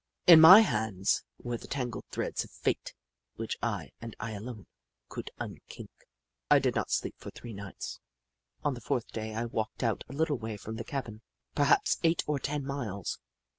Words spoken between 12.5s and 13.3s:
miles.